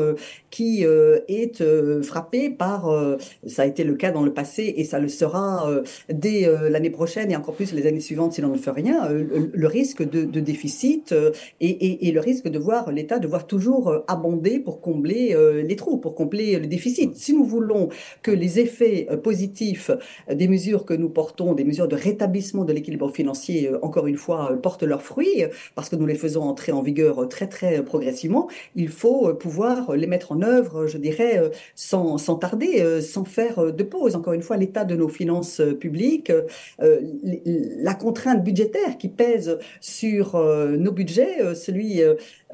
qui 0.51 0.66
euh, 0.83 1.21
est 1.29 1.61
euh, 1.61 2.03
frappé 2.03 2.51
par, 2.51 2.89
euh, 2.89 3.17
ça 3.47 3.63
a 3.63 3.67
été 3.67 3.85
le 3.85 3.95
cas 3.95 4.11
dans 4.11 4.23
le 4.23 4.33
passé 4.33 4.75
et 4.77 4.85
ça 4.85 4.99
le 4.99 5.09
sera 5.09 5.69
dès 6.09 6.49
l'année 6.71 6.91
prochaine 6.91 7.31
et 7.31 7.37
encore 7.37 7.55
plus 7.55 7.73
les 7.73 7.87
années 7.87 8.01
suivantes 8.01 8.33
si 8.35 8.41
l'on 8.41 8.51
ne 8.51 8.59
fait 8.59 8.71
rien, 8.71 9.09
le, 9.09 9.67
risque 9.67 10.09
de, 10.09 10.41
déficit 10.41 11.15
et, 11.61 12.13
le 12.13 12.21
risque 12.21 12.49
de 12.49 12.59
voir 12.59 12.93
l'État 12.93 13.19
devoir 13.19 13.47
toujours 13.47 14.05
abonder 14.09 14.59
pour 14.59 14.81
combler 14.81 15.37
les 15.63 15.77
trous, 15.77 15.99
pour 15.99 16.15
combler 16.15 16.59
le 16.59 16.67
déficit. 16.67 17.17
Si 17.17 17.33
nous 17.33 17.45
voulons 17.45 17.89
que 18.23 18.31
les 18.31 18.59
effets 18.59 19.09
positifs 19.23 19.91
des 20.33 20.49
mesures 20.49 20.85
que 20.85 20.95
nous 20.95 21.09
portons, 21.09 21.55
des 21.55 21.65
mesures 21.65 21.89
de 21.89 21.97
rétablissement 21.97 22.65
de 22.65 22.73
l'équilibre 22.73 23.11
financier, 23.11 23.71
encore 23.83 24.07
une 24.07 24.17
fois, 24.17 24.57
portent 24.63 24.85
leurs 24.85 25.03
fruits, 25.03 25.45
parce 25.75 25.89
que 25.89 25.97
nous 25.97 26.07
les 26.07 26.15
faisons 26.15 26.43
entrer 26.43 26.73
en 26.73 26.83
vigueur 26.83 27.29
très 27.29 27.49
très 27.49 27.83
progressivement, 27.83 28.49
il 28.75 28.89
faut 28.89 29.35
pouvoir 29.35 29.95
les 29.97 30.07
mettre 30.07 30.33
en 30.33 30.43
œuvre 30.43 30.56
je 30.87 30.99
dirais, 30.99 31.51
sans, 31.75 32.19
sans 32.19 32.37
tarder, 32.37 33.01
sans 33.01 33.25
faire 33.25 33.73
de 33.73 33.83
pause. 33.83 34.17
Encore 34.17 34.33
une 34.33 34.43
fois, 34.43 34.57
l'état 34.57 34.85
de 34.85 34.97
nos 34.97 35.09
finances 35.09 35.61
publiques, 35.81 36.33
la 36.79 37.95
contrainte 37.95 38.43
budgétaire 38.43 38.99
qui 38.99 39.09
pèse 39.09 39.59
sur 39.81 40.37
nos 40.37 40.93
budgets, 40.93 41.55
celui 41.55 42.03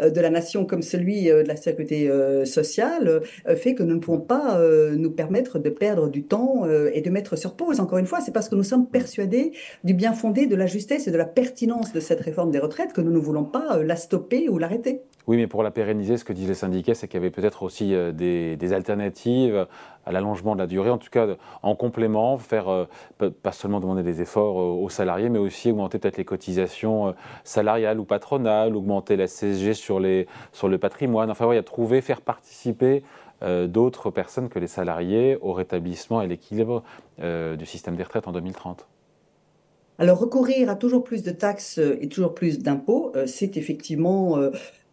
de 0.01 0.21
la 0.21 0.31
nation 0.31 0.65
comme 0.65 0.83
celui 0.83 1.25
de 1.25 1.47
la 1.47 1.57
sécurité 1.57 2.11
sociale, 2.45 3.23
fait 3.57 3.75
que 3.75 3.83
nous 3.83 3.95
ne 3.95 4.01
pouvons 4.01 4.21
pas 4.21 4.61
nous 4.93 5.11
permettre 5.11 5.59
de 5.59 5.71
perdre 5.71 6.09
du 6.09 6.25
temps 6.25 6.67
et 6.67 7.01
de 7.01 7.11
mettre 7.11 7.37
sur 7.37 7.55
pause. 7.55 7.81
Encore 7.81 7.99
une 7.99 8.07
fois, 8.07 8.21
c'est 8.21 8.33
parce 8.33 8.49
que 8.49 8.55
nous 8.55 8.63
sommes 8.63 8.87
persuadés 8.87 9.53
du 9.85 9.95
bien 9.95 10.13
fondé, 10.13 10.47
de 10.47 10.57
la 10.57 10.67
justesse 10.67 11.07
et 11.09 11.11
de 11.11 11.19
la 11.19 11.27
pertinence 11.27 11.93
de 11.93 12.01
cette 12.01 12.21
réforme 12.21 12.51
des 12.51 12.59
retraites 12.59 12.93
que 12.93 13.01
nous 13.01 13.13
ne 13.13 13.19
voulons 13.19 13.45
pas 13.45 13.83
la 13.83 13.97
stopper 13.97 14.49
ou 14.49 14.59
l'arrêter. 14.59 15.03
Oui, 15.29 15.37
mais 15.37 15.47
pour 15.47 15.63
la 15.63 15.71
pérenniser, 15.71 16.17
ce 16.17 16.25
que 16.25 16.33
disent 16.33 16.49
les 16.49 16.55
syndicats, 16.55 16.95
c'est 16.95 17.07
qu'il 17.07 17.19
y 17.19 17.23
avait 17.23 17.31
peut-être 17.31 17.63
aussi 17.63 17.95
euh, 17.95 18.11
des, 18.11 18.73
alternatives 18.73 19.67
à 20.05 20.13
l'allongement 20.13 20.55
de 20.55 20.61
la 20.61 20.67
durée, 20.67 20.91
en 20.91 20.99
tout 20.99 21.11
cas 21.11 21.27
en 21.63 21.75
complément, 21.75 22.39
faire 22.39 22.69
euh, 22.69 22.87
pas 23.43 23.53
seulement 23.53 23.81
demander 23.81 24.03
des 24.03 24.21
efforts 24.21 24.57
aux 24.57 24.89
salariés, 24.89 25.29
mais 25.29 25.39
aussi 25.39 25.71
augmenter 25.71 25.99
peut-être 25.99 26.17
les 26.17 26.25
cotisations 26.25 27.09
euh, 27.09 27.13
salariales 27.45 28.01
ou 28.01 28.05
patronales, 28.05 28.77
augmenter 28.77 29.17
la 29.17 29.27
CSG 29.27 29.75
sur, 29.75 30.01
les, 30.01 30.27
sur 30.53 30.69
le 30.69 30.79
patrimoine. 30.79 31.31
Enfin, 31.31 31.47
il 31.51 31.55
y 31.55 31.59
a 31.59 31.63
trouver, 31.63 32.01
faire 32.01 32.21
participer 32.21 33.03
d'autres 33.67 34.11
personnes 34.11 34.49
que 34.49 34.61
les 34.61 34.69
salariés 34.69 35.37
au 35.41 35.53
rétablissement 35.53 36.23
et 36.23 36.29
l'équilibre 36.29 36.85
du 37.19 37.67
système 37.67 37.97
des 37.97 38.05
retraites 38.05 38.29
en 38.29 38.33
2030. 38.33 38.87
Alors 39.99 40.21
recourir 40.21 40.71
à 40.71 40.77
toujours 40.77 41.03
plus 41.03 41.25
de 41.25 41.33
taxes 41.33 41.79
et 41.79 42.09
toujours 42.09 42.35
plus 42.35 42.61
d'impôts, 42.61 43.13
c'est 43.27 43.57
effectivement 43.57 44.39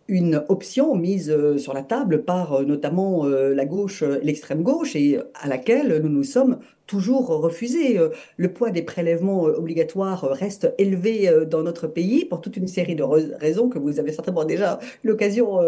une 0.10 0.44
option 0.50 0.96
mise 0.96 1.30
euh, 1.30 1.58
sur 1.58 1.74
la 1.74 1.84
table 1.84 2.24
par 2.24 2.54
euh, 2.54 2.64
notamment 2.66 3.26
euh, 3.26 3.54
la 3.54 3.66
gauche 3.66 4.04
l'extrême 4.24 4.64
gauche 4.64 4.96
et 4.96 5.20
à 5.36 5.48
laquelle 5.48 6.02
nous 6.04 6.10
nous 6.10 6.24
sommes 6.24 6.60
toujours 6.90 7.28
refusé. 7.28 8.00
Euh, 8.00 8.10
le 8.38 8.52
poids 8.52 8.72
des 8.72 8.82
prélèvements 8.82 9.48
euh, 9.48 9.54
obligatoires 9.54 10.24
reste 10.24 10.74
élevé 10.80 11.30
euh, 11.30 11.46
dans 11.46 11.62
notre 11.62 11.86
pays 11.86 12.26
pour 12.26 12.42
toute 12.42 12.58
une 12.58 12.68
série 12.68 12.96
de 12.96 13.04
raisons 13.04 13.70
que 13.70 13.78
vous 13.78 14.00
avez 14.00 14.12
certainement 14.12 14.44
déjà 14.44 14.80
l'occasion 15.04 15.60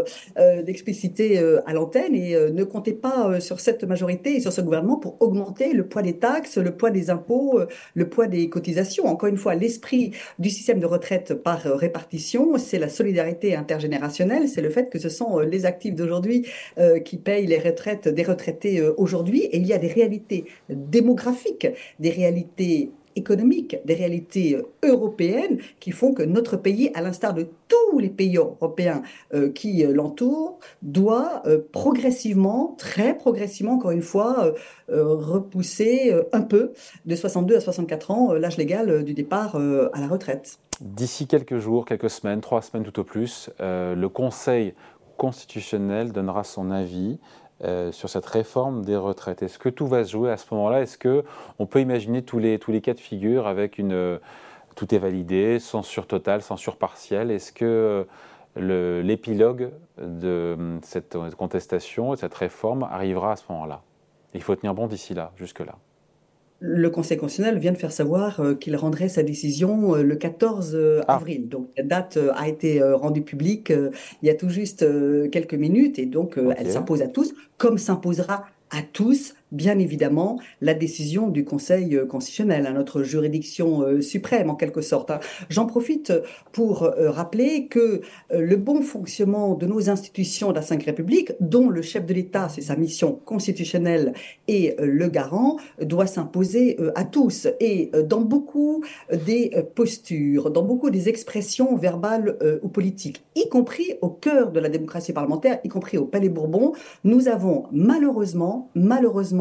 d'expliciter 0.66 1.38
à 1.66 1.74
l'antenne. 1.74 2.16
Et 2.16 2.36
ne 2.52 2.64
comptez 2.64 2.94
pas 2.94 3.40
sur 3.40 3.60
cette 3.60 3.84
majorité 3.84 4.36
et 4.36 4.40
sur 4.40 4.52
ce 4.52 4.62
gouvernement 4.62 4.98
pour 4.98 5.18
augmenter 5.22 5.74
le 5.74 5.86
poids 5.86 6.02
des 6.02 6.18
taxes, 6.18 6.58
le 6.58 6.72
poids 6.72 6.90
des 6.90 7.10
impôts, 7.10 7.60
le 7.94 8.10
poids 8.10 8.28
des 8.28 8.50
cotisations. 8.50 9.06
Encore 9.06 9.30
une 9.30 9.38
fois, 9.38 9.54
l'esprit 9.54 10.12
du 10.40 10.50
système 10.50 10.80
de 10.80 10.86
retraite 10.86 11.36
par 11.36 11.62
répartition, 11.62 12.58
c'est 12.58 12.80
la 12.80 12.90
solidarité 12.90 13.56
intergénérationnelle, 13.56 14.50
c'est 14.50 14.62
le 14.62 14.70
fait 14.70 14.90
que 14.90 15.00
ce 15.00 15.10
sont 15.10 15.40
les 15.40 15.66
actifs 15.66 15.96
d'aujourd'hui 15.96 16.48
qui 17.06 17.18
payent 17.18 17.48
les 17.48 17.60
retraites 17.60 18.08
des 18.08 18.24
retraités 18.24 18.82
aujourd'hui. 18.98 19.44
Et 19.44 19.58
il 19.58 19.68
y 19.68 19.74
a 19.74 19.78
des 19.78 19.92
réalités 19.92 20.46
démographiques 20.70 21.11
des 22.00 22.10
réalités 22.10 22.92
économiques, 23.16 23.78
des 23.86 23.94
réalités 23.94 24.56
euh, 24.56 24.64
européennes 24.84 25.60
qui 25.80 25.92
font 25.92 26.14
que 26.14 26.24
notre 26.24 26.58
pays, 26.58 26.92
à 26.94 27.02
l'instar 27.02 27.34
de 27.34 27.48
tous 27.68 28.00
les 28.00 28.10
pays 28.10 28.38
européens 28.38 29.02
euh, 29.34 29.52
qui 29.52 29.86
euh, 29.86 29.94
l'entourent, 29.94 30.60
doit 30.82 31.44
progressivement, 31.72 32.76
très 32.78 33.18
progressivement, 33.18 33.74
encore 33.74 33.92
une 33.92 34.02
fois, 34.02 34.54
repousser 34.90 36.14
un 36.34 36.42
peu 36.42 36.74
de 37.06 37.16
62 37.16 37.56
à 37.56 37.60
64 37.60 38.12
ans 38.12 38.34
l'âge 38.34 38.58
légal 38.58 39.04
du 39.04 39.14
départ 39.14 39.56
à 39.56 40.00
la 40.00 40.08
retraite. 40.08 40.60
D'ici 40.82 41.28
quelques 41.28 41.58
jours, 41.58 41.86
quelques 41.86 42.10
semaines, 42.10 42.42
trois 42.42 42.62
semaines 42.62 42.84
tout 42.84 43.00
au 43.00 43.04
plus, 43.04 43.50
le 43.60 44.08
Conseil 44.08 44.74
constitutionnel 45.18 46.12
donnera 46.12 46.44
son 46.44 46.72
avis 46.72 47.20
euh, 47.64 47.92
sur 47.92 48.10
cette 48.10 48.26
réforme 48.26 48.84
des 48.84 48.96
retraites. 48.96 49.44
Est-ce 49.44 49.60
que 49.60 49.70
tout 49.70 49.86
va 49.86 50.04
se 50.04 50.12
jouer 50.12 50.32
à 50.32 50.38
ce 50.38 50.46
moment-là? 50.52 50.82
Est-ce 50.82 50.98
que 50.98 51.24
on 51.60 51.68
peut 51.68 51.80
imaginer 51.80 52.24
tous 52.24 52.40
les, 52.40 52.58
tous 52.58 52.72
les 52.72 52.82
cas 52.82 52.94
de 52.94 53.00
figure 53.00 53.46
avec 53.46 53.78
une 53.78 53.94
euh, 53.94 54.18
tout 54.76 54.96
est 54.96 54.98
validé, 54.98 55.60
censure 55.60 56.08
totale, 56.08 56.42
censure 56.42 56.78
partielle? 56.78 57.30
Est-ce 57.30 57.52
que 57.52 58.06
euh, 58.58 59.02
l'épilogue 59.04 59.72
de 60.00 60.80
cette 60.82 61.16
contestation, 61.38 62.12
de 62.12 62.16
cette 62.16 62.34
réforme 62.34 62.84
arrivera 62.84 63.34
à 63.34 63.36
ce 63.36 63.44
moment-là? 63.50 63.82
Il 64.34 64.42
faut 64.42 64.56
tenir 64.56 64.74
bon 64.74 64.88
d'ici 64.88 65.14
là, 65.14 65.32
jusque-là 65.36 65.76
le 66.64 66.92
Conseil 66.92 67.18
constitutionnel 67.18 67.60
vient 67.60 67.72
de 67.72 67.78
faire 67.78 67.92
savoir 67.92 68.40
euh, 68.40 68.54
qu'il 68.54 68.76
rendrait 68.76 69.10
sa 69.10 69.24
décision 69.24 69.96
euh, 69.96 70.04
le 70.04 70.16
14 70.16 70.74
euh, 70.76 71.02
ah. 71.08 71.16
avril. 71.16 71.50
Donc 71.50 71.70
la 71.76 71.84
date 71.84 72.20
a 72.36 72.48
été 72.48 72.82
rendue 72.84 73.24
publique 73.24 73.74
il 74.22 74.28
y 74.28 74.30
a 74.30 74.36
tout 74.36 74.50
juste 74.50 74.86
quelques 75.32 75.56
minutes 75.56 75.98
et 75.98 76.06
donc 76.06 76.38
elle 76.58 76.70
s'impose 76.70 77.02
à 77.02 77.08
tous, 77.08 77.34
comme 77.58 77.78
s'imposera 77.78 78.46
à 78.70 78.82
tous 78.94 79.34
bien 79.52 79.80
évidemment 79.80 80.40
la 80.62 80.74
décision 80.74 81.28
du 81.28 81.46
Conseil 81.46 81.96
euh, 81.96 82.06
constitutionnel, 82.06 82.66
à 82.66 82.72
notre 82.72 83.04
juridiction 83.04 83.82
euh, 83.82 84.02
suprême 84.02 84.50
en 84.50 84.56
quelque 84.56 84.82
sorte. 84.82 85.12
Hein. 85.12 85.20
J'en 85.50 85.66
profite 85.66 86.14
pour 86.52 86.84
euh, 86.84 87.12
rappeler 87.12 87.68
que 87.68 88.02
le 88.32 88.56
bon 88.56 88.82
fonctionnement 88.82 89.56
de 89.56 89.66
nos 89.66 89.90
institutions 89.90 90.52
de 90.52 90.56
la 90.56 90.62
Ve 90.62 90.86
République, 90.86 91.34
dont 91.40 91.70
le 91.70 91.82
chef 91.82 92.06
de 92.06 92.14
l'État, 92.14 92.50
c'est 92.50 92.62
sa 92.62 92.76
mission 92.76 93.20
constitutionnelle 93.26 94.14
et 94.48 94.76
le 94.80 95.08
garant, 95.08 95.58
doit 95.82 96.06
s'imposer 96.06 96.78
à 96.96 97.04
tous. 97.04 97.48
Et 97.60 97.92
dans 98.06 98.22
beaucoup 98.22 98.84
des 99.26 99.52
postures, 99.76 100.52
dans 100.52 100.64
beaucoup 100.64 100.90
des 100.90 101.10
expressions 101.10 101.76
verbales 101.76 102.38
ou 102.62 102.70
politiques, 102.70 103.24
y 103.36 103.48
compris 103.50 103.94
au 104.02 104.10
cœur 104.10 104.52
de 104.52 104.60
la 104.60 104.70
démocratie 104.70 105.14
parlementaire, 105.14 105.60
y 105.64 105.70
compris 105.70 105.98
au 105.98 106.06
Palais 106.06 106.30
Bourbon, 106.30 106.74
nous 107.04 107.28
avons 107.28 107.66
malheureusement, 107.72 108.70
malheureusement, 108.76 109.41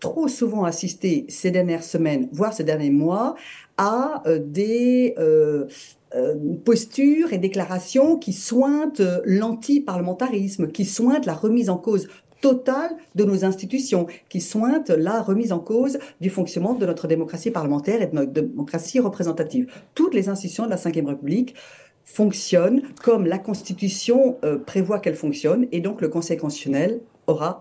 trop 0.00 0.28
souvent 0.28 0.64
assisté 0.64 1.26
ces 1.28 1.50
dernières 1.50 1.84
semaines, 1.84 2.28
voire 2.32 2.52
ces 2.52 2.64
derniers 2.64 2.90
mois, 2.90 3.36
à 3.76 4.22
euh, 4.26 4.40
des 4.42 5.14
euh, 5.18 5.66
euh, 6.14 6.34
postures 6.64 7.32
et 7.32 7.38
déclarations 7.38 8.16
qui 8.16 8.32
sointent 8.32 9.02
l'anti-parlementarisme, 9.24 10.68
qui 10.68 10.84
sointent 10.84 11.26
la 11.26 11.34
remise 11.34 11.70
en 11.70 11.76
cause 11.76 12.08
totale 12.40 12.96
de 13.14 13.24
nos 13.24 13.44
institutions, 13.44 14.06
qui 14.30 14.40
sointent 14.40 14.88
la 14.88 15.20
remise 15.20 15.52
en 15.52 15.58
cause 15.58 15.98
du 16.22 16.30
fonctionnement 16.30 16.72
de 16.72 16.86
notre 16.86 17.06
démocratie 17.06 17.50
parlementaire 17.50 18.00
et 18.00 18.06
de 18.06 18.14
notre 18.14 18.32
démocratie 18.32 18.98
représentative. 18.98 19.70
Toutes 19.94 20.14
les 20.14 20.30
institutions 20.30 20.64
de 20.64 20.70
la 20.70 20.76
Ve 20.76 21.06
République 21.06 21.54
fonctionnent 22.02 22.82
comme 23.04 23.26
la 23.26 23.38
Constitution 23.38 24.38
prévoit 24.64 25.00
qu'elles 25.00 25.16
fonctionnent, 25.16 25.66
et 25.70 25.80
donc 25.80 26.00
le 26.00 26.08
Conseil 26.08 26.38
constitutionnel 26.38 27.02
aura 27.26 27.60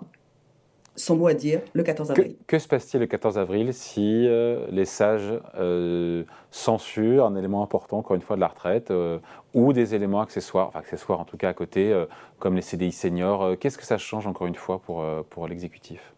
son 1.00 1.16
mot 1.16 1.28
à 1.28 1.34
dire 1.34 1.62
le 1.74 1.84
14 1.84 2.12
avril. 2.12 2.36
Que, 2.48 2.60
se 2.60 2.68
passe-t-il 2.68 3.00
le 3.00 3.08
14 3.08 3.38
avril 3.38 3.74
si 3.74 4.28
euh, 4.28 4.66
les 4.70 4.86
sages 4.86 5.34
euh, 5.58 6.24
censurent 6.52 7.26
un 7.26 7.36
élément 7.36 7.64
important, 7.64 8.00
encore 8.00 8.16
une 8.16 8.22
fois, 8.22 8.36
de 8.36 8.42
la 8.42 8.48
retraite, 8.48 8.92
euh, 8.92 9.20
ou 9.54 9.74
des 9.74 9.96
éléments 9.96 10.22
accessoires, 10.22 10.68
enfin 10.68 10.80
accessoires 10.80 11.20
en 11.20 11.26
tout 11.26 11.38
cas 11.38 11.50
à 11.50 11.54
côté, 11.54 12.06
comme 12.38 12.56
les 12.56 12.62
CDI 12.62 12.92
seniors 12.92 13.58
Qu'est-ce 13.60 13.78
que 13.78 13.86
ça 13.86 13.98
change, 13.98 14.28
encore 14.28 14.48
une 14.48 14.56
fois, 14.56 14.80
pour, 14.80 15.04
pour 15.30 15.48
l'exécutif? 15.48 16.14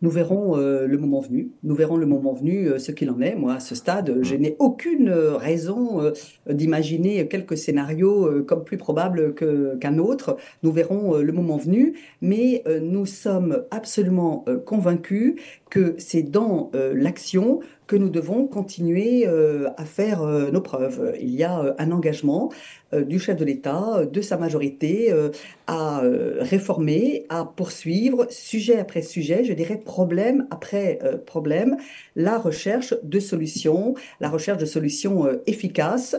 Nous 0.00 0.10
verrons 0.10 0.56
euh, 0.56 0.86
le 0.86 0.98
moment 0.98 1.20
venu. 1.20 1.50
Nous 1.64 1.74
verrons 1.74 1.96
le 1.96 2.06
moment 2.06 2.32
venu 2.32 2.68
euh, 2.68 2.78
ce 2.78 2.92
qu'il 2.92 3.10
en 3.10 3.20
est. 3.20 3.34
Moi, 3.34 3.54
à 3.54 3.60
ce 3.60 3.74
stade, 3.74 4.18
je 4.22 4.34
n'ai 4.36 4.54
aucune 4.58 5.08
euh, 5.08 5.36
raison 5.36 6.12
d'imaginer 6.48 7.26
quelques 7.28 7.56
scénarios 7.56 8.44
comme 8.44 8.64
plus 8.64 8.76
probables 8.76 9.34
qu'un 9.34 9.98
autre. 9.98 10.36
Nous 10.62 10.72
verrons 10.72 11.16
le 11.16 11.32
moment 11.32 11.56
venu, 11.56 11.98
mais 12.20 12.62
nous 12.82 13.06
sommes 13.06 13.64
absolument 13.70 14.44
convaincus 14.64 15.34
que 15.70 15.94
c'est 15.98 16.22
dans 16.22 16.70
l'action 16.74 17.60
que 17.88 17.96
nous 17.96 18.10
devons 18.10 18.46
continuer 18.46 19.26
à 19.26 19.84
faire 19.84 20.22
nos 20.22 20.60
preuves. 20.60 21.14
Il 21.20 21.34
y 21.34 21.42
a 21.42 21.74
un 21.78 21.90
engagement 21.90 22.50
euh, 22.94 23.04
du 23.04 23.18
chef 23.18 23.36
de 23.36 23.44
l'État, 23.44 24.06
de 24.10 24.20
sa 24.22 24.38
majorité, 24.38 25.12
euh, 25.12 25.28
à 25.66 26.02
euh, 26.02 26.36
réformer, 26.40 27.26
à 27.28 27.44
poursuivre, 27.44 28.26
sujet 28.30 28.78
après 28.78 29.02
sujet, 29.02 29.44
je 29.44 29.52
dirais 29.52 29.76
problème 29.76 30.46
après 30.50 30.98
problème, 31.26 31.76
la 32.16 32.38
recherche 32.38 32.94
de 33.02 33.20
solutions, 33.20 33.94
la 34.20 34.30
recherche 34.30 34.58
de 34.58 34.64
solutions 34.64 35.28
efficaces, 35.46 36.16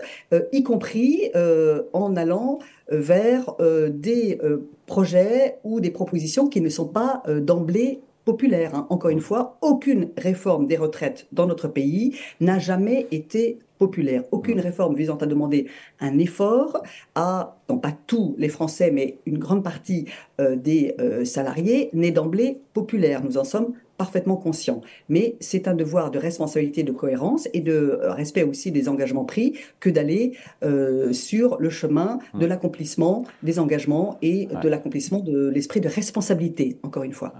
y 0.51 0.63
compris 0.63 1.31
en 1.93 2.15
allant 2.15 2.59
vers 2.89 3.55
des 3.89 4.39
projets 4.85 5.57
ou 5.63 5.79
des 5.79 5.91
propositions 5.91 6.47
qui 6.47 6.61
ne 6.61 6.69
sont 6.69 6.87
pas 6.87 7.23
d'emblée 7.41 8.01
populaires. 8.29 8.75
Hein. 8.75 8.85
Encore 8.91 9.09
une 9.09 9.21
fois, 9.21 9.57
aucune 9.61 10.09
réforme 10.15 10.67
des 10.67 10.77
retraites 10.77 11.25
dans 11.31 11.47
notre 11.47 11.67
pays 11.67 12.15
n'a 12.39 12.59
jamais 12.59 13.07
été 13.09 13.57
populaire. 13.79 14.23
Aucune 14.31 14.59
réforme 14.59 14.95
visant 14.95 15.17
à 15.17 15.25
demander 15.25 15.67
un 15.99 16.19
effort 16.19 16.83
à, 17.15 17.57
non 17.69 17.79
pas 17.79 17.93
tous 18.05 18.35
les 18.37 18.49
Français, 18.49 18.91
mais 18.91 19.17
une 19.25 19.39
grande 19.39 19.63
partie 19.63 20.05
euh, 20.39 20.55
des 20.55 20.93
euh, 20.99 21.25
salariés, 21.25 21.89
n'est 21.93 22.11
d'emblée 22.11 22.59
populaire. 22.73 23.23
Nous 23.23 23.39
en 23.39 23.43
sommes 23.43 23.73
parfaitement 23.99 24.37
conscients. 24.37 24.81
Mais 25.09 25.35
c'est 25.41 25.67
un 25.67 25.75
devoir 25.75 26.09
de 26.09 26.17
responsabilité, 26.17 26.83
de 26.83 26.93
cohérence 26.93 27.47
et 27.53 27.59
de 27.59 27.99
respect 28.01 28.43
aussi 28.43 28.71
des 28.71 28.87
engagements 28.89 29.25
pris 29.25 29.59
que 29.79 29.89
d'aller 29.89 30.33
sur 31.11 31.57
le 31.59 31.69
chemin 31.69 32.19
de 32.33 32.45
mmh. 32.45 32.49
l'accomplissement 32.49 33.25
des 33.43 33.59
engagements 33.59 34.17
et 34.21 34.47
de 34.63 34.69
l'accomplissement 34.69 35.19
de 35.19 35.49
l'esprit 35.49 35.81
de 35.81 35.89
responsabilité, 35.89 36.77
encore 36.83 37.03
une 37.03 37.13
fois. 37.13 37.33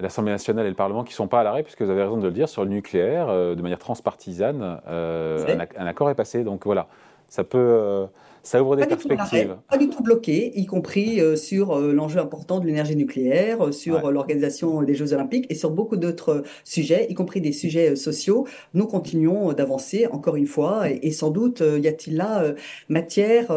L'Assemblée 0.00 0.32
nationale 0.32 0.66
et 0.66 0.68
le 0.68 0.74
Parlement 0.74 1.02
qui 1.02 1.12
ne 1.12 1.16
sont 1.16 1.28
pas 1.28 1.40
à 1.40 1.44
l'arrêt, 1.44 1.62
puisque 1.62 1.82
vous 1.82 1.90
avez 1.90 2.02
raison 2.02 2.18
de 2.18 2.26
le 2.26 2.32
dire, 2.32 2.48
sur 2.48 2.62
le 2.62 2.70
nucléaire, 2.70 3.28
de 3.28 3.62
manière 3.62 3.78
transpartisane, 3.78 4.62
un, 4.62 5.58
un, 5.78 5.86
accord 5.86 6.10
est 6.10 6.14
passé. 6.14 6.44
Donc 6.44 6.66
voilà, 6.66 6.88
ça 7.28 7.42
peut 7.42 8.06
ça 8.42 8.62
ouvre 8.62 8.76
des 8.76 8.86
perspectives. 8.86 9.56
pas 9.68 9.78
du 9.78 9.88
tout 9.88 10.02
bloqué, 10.02 10.52
y 10.58 10.66
compris 10.66 11.20
euh, 11.20 11.36
sur 11.36 11.76
euh, 11.76 11.92
l'enjeu 11.92 12.20
important 12.20 12.58
de 12.58 12.66
l'énergie 12.66 12.96
nucléaire, 12.96 13.66
euh, 13.66 13.72
sur 13.72 14.10
l'organisation 14.10 14.82
des 14.82 14.94
Jeux 14.94 15.12
Olympiques 15.12 15.46
et 15.48 15.54
sur 15.54 15.70
beaucoup 15.70 15.96
d'autres 15.96 16.42
sujets, 16.64 17.06
y 17.08 17.14
compris 17.14 17.40
des 17.40 17.52
sujets 17.52 17.94
sociaux. 17.94 18.46
Nous 18.74 18.86
continuons 18.86 19.52
d'avancer, 19.52 20.06
encore 20.08 20.36
une 20.36 20.46
fois, 20.46 20.90
et, 20.90 21.12
sans 21.12 21.30
doute 21.30 21.62
y 21.62 21.86
a-t-il 21.86 22.16
là 22.16 22.54
matière 22.88 23.50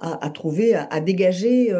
à, 0.00 0.30
trouver, 0.30 0.74
à, 0.74 1.00
dégager 1.00 1.70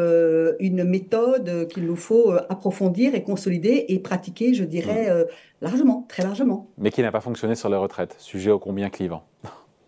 une 0.61 0.85
méthode 0.85 1.69
qu'il 1.69 1.85
nous 1.85 1.97
faut 1.97 2.33
approfondir 2.49 3.15
et 3.15 3.23
consolider 3.23 3.87
et 3.89 3.99
pratiquer, 3.99 4.55
je 4.55 4.65
dirais, 4.65 5.11
mmh. 5.11 5.27
largement, 5.63 6.07
très 6.09 6.23
largement. 6.23 6.71
Mais 6.79 6.91
qui 6.91 7.03
n'a 7.03 7.13
pas 7.13 7.21
fonctionné 7.21 7.55
sur 7.55 7.69
les 7.69 7.77
retraites, 7.77 8.15
sujet 8.19 8.51
ô 8.51 8.59
combien 8.59 8.89
clivant 8.89 9.25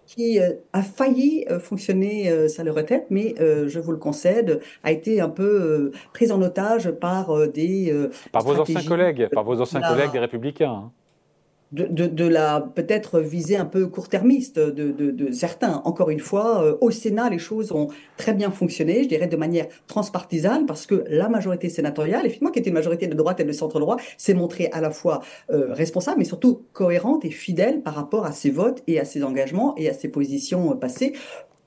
qui 0.09 0.41
euh, 0.41 0.55
a 0.73 0.83
failli 0.83 1.45
euh, 1.51 1.61
fonctionner 1.61 2.31
euh, 2.31 2.49
le 2.65 2.71
retraite, 2.73 3.07
mais 3.11 3.35
je 3.39 3.79
vous 3.79 3.93
le 3.93 3.99
concède, 3.99 4.61
a 4.83 4.91
été 4.91 5.21
un 5.21 5.29
peu 5.29 5.93
prise 6.13 6.33
en 6.33 6.41
otage 6.43 6.91
par 6.91 7.49
des 7.49 7.95
par 8.33 8.43
vos 8.43 8.59
anciens 8.59 8.83
collègues, 8.83 9.29
par 9.33 9.45
vos 9.45 9.61
anciens 9.61 9.81
collègues 9.81 10.13
des 10.13 10.19
Républicains. 10.19 10.73
Hein 10.73 10.93
de, 11.73 12.25
la 12.25 12.61
peut-être 12.75 13.21
visée 13.21 13.57
un 13.57 13.65
peu 13.65 13.87
court-termiste 13.87 14.59
de, 14.59 15.33
certains. 15.33 15.83
Encore 15.85 16.11
une 16.11 16.21
fois, 16.21 16.65
euh, 16.65 16.77
au 16.81 16.91
Sénat, 16.91 17.29
les 17.31 17.39
choses 17.39 17.73
ont 17.73 17.89
très 18.17 18.33
bien 18.33 18.51
fonctionné, 18.51 19.03
je 19.03 19.09
dirais 19.09 19.27
de 19.27 19.37
manière 19.37 19.67
transpartisane, 19.87 20.67
parce 20.67 20.87
que 20.87 21.05
la 21.09 21.29
majorité 21.29 21.69
sénatoriale, 21.69 22.25
effectivement, 22.25 22.51
qui 22.51 22.59
était 22.59 22.71
une 22.71 22.75
majorité 22.75 23.07
de 23.07 23.15
droite 23.15 23.41
et 23.41 23.45
de 23.45 23.53
centre-droit, 23.53 23.97
s'est 24.17 24.35
montrée 24.35 24.69
à 24.73 24.81
la 24.81 24.91
fois 24.91 25.21
euh, 25.51 25.73
responsable, 25.73 26.19
mais 26.19 26.25
surtout 26.25 26.63
cohérente 26.73 27.25
et 27.25 27.31
fidèle 27.31 27.83
par 27.83 27.95
rapport 27.95 28.25
à 28.25 28.33
ses 28.33 28.51
votes 28.51 28.83
et 28.87 28.99
à 28.99 29.05
ses 29.05 29.23
engagements 29.23 29.75
et 29.77 29.89
à 29.89 29.93
ses 29.93 30.09
positions 30.09 30.73
euh, 30.73 30.75
passées 30.75 31.13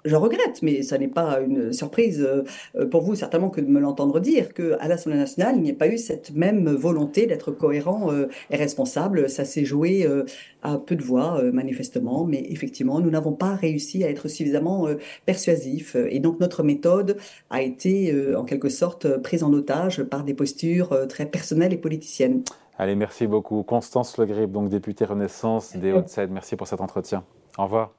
je 0.06 0.16
regrette, 0.16 0.62
mais 0.62 0.82
ça 0.82 0.98
n'est 0.98 1.08
pas 1.08 1.40
une 1.42 1.74
surprise 1.74 2.28
euh, 2.76 2.86
pour 2.88 3.02
vous 3.02 3.16
certainement 3.16 3.50
que 3.50 3.62
de 3.62 3.68
me 3.68 3.80
l'entendre 3.80 4.20
dire, 4.20 4.54
qu'à 4.54 4.88
l'Assemblée 4.88 5.18
nationale, 5.18 5.56
il 5.58 5.62
n'y 5.62 5.72
a 5.72 5.76
pas 5.76 5.88
eu 5.88 5.98
cette 5.98 6.34
même 6.34 6.70
volonté 6.70 7.28
d'être 7.28 7.52
cohérent 7.52 8.12
euh, 8.12 8.28
et 8.50 8.56
responsable. 8.56 9.30
Ça 9.30 9.46
s'est 9.46 9.66
joué 9.66 10.06
euh, 10.06 10.24
à 10.64 10.78
peu 10.78 10.96
de 10.96 11.04
voix, 11.04 11.42
manifestement, 11.52 12.26
mais 12.26 12.46
effectivement, 12.50 13.00
nous 13.00 13.10
n'avons 13.10 13.34
pas 13.34 13.56
réussi 13.56 14.04
à 14.04 14.10
être 14.10 14.28
suffisamment 14.28 14.88
persuasifs. 15.26 15.96
Et 15.96 16.20
donc, 16.20 16.40
notre 16.40 16.62
méthode 16.62 17.18
a 17.50 17.64
été, 17.64 18.16
en 18.36 18.44
quelque 18.44 18.70
sorte, 18.70 19.18
prise 19.24 19.42
en 19.42 19.52
otage 19.54 20.04
par 20.04 20.24
des 20.24 20.36
postures 20.36 21.08
très 21.08 21.26
personnelles 21.26 21.74
et 21.74 21.78
politiciennes. 21.78 22.44
Allez, 22.78 22.96
merci 22.96 23.26
beaucoup. 23.26 23.64
Constance 23.64 24.20
Le 24.20 24.26
Grip, 24.26 24.52
donc 24.52 24.70
députée 24.70 25.06
Renaissance 25.06 25.76
des 25.76 25.92
Hauts-de-Seine, 25.94 26.32
merci 26.32 26.56
pour 26.56 26.68
cet 26.68 26.80
entretien. 26.80 27.24
Au 27.58 27.64
revoir. 27.64 27.92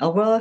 Au 0.00 0.08
revoir. 0.08 0.40